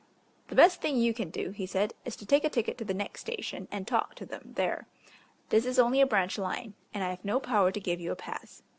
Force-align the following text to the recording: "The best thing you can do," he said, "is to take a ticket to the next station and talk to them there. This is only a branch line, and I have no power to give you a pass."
"The 0.47 0.55
best 0.55 0.81
thing 0.81 0.97
you 0.97 1.13
can 1.13 1.29
do," 1.29 1.51
he 1.51 1.67
said, 1.67 1.93
"is 2.05 2.15
to 2.15 2.25
take 2.25 2.43
a 2.43 2.49
ticket 2.49 2.75
to 2.79 2.83
the 2.83 2.91
next 2.95 3.21
station 3.21 3.67
and 3.71 3.87
talk 3.87 4.15
to 4.15 4.25
them 4.25 4.53
there. 4.55 4.87
This 5.49 5.63
is 5.63 5.77
only 5.77 6.01
a 6.01 6.07
branch 6.07 6.39
line, 6.39 6.73
and 6.91 7.03
I 7.03 7.11
have 7.11 7.23
no 7.23 7.39
power 7.39 7.71
to 7.71 7.79
give 7.79 7.99
you 7.99 8.11
a 8.11 8.15
pass." 8.15 8.63